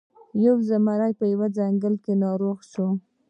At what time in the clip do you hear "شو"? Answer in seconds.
2.71-2.87